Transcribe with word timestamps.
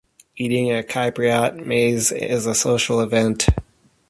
Eating 0.35 0.71
a 0.71 0.81
Cypriot 0.81 1.63
meze 1.63 2.11
is 2.11 2.47
a 2.47 2.55
social 2.55 3.01
event. 3.01 3.45